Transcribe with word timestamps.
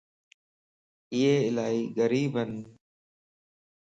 اي 1.13 1.27
الائي 1.49 1.79
غريبن 1.97 2.51